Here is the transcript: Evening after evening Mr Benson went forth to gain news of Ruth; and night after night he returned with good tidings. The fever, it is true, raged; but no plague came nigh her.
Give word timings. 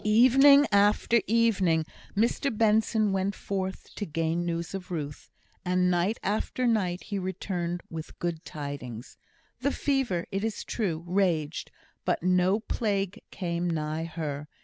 Evening 0.03 0.65
after 0.71 1.21
evening 1.27 1.85
Mr 2.17 2.49
Benson 2.57 3.13
went 3.13 3.35
forth 3.35 3.93
to 3.93 4.05
gain 4.07 4.43
news 4.43 4.73
of 4.73 4.89
Ruth; 4.89 5.29
and 5.63 5.91
night 5.91 6.17
after 6.23 6.65
night 6.65 7.03
he 7.03 7.19
returned 7.19 7.81
with 7.87 8.17
good 8.17 8.43
tidings. 8.43 9.15
The 9.59 9.69
fever, 9.71 10.25
it 10.31 10.43
is 10.43 10.63
true, 10.63 11.03
raged; 11.05 11.69
but 12.03 12.23
no 12.23 12.61
plague 12.61 13.21
came 13.29 13.69
nigh 13.69 14.05
her. 14.05 14.47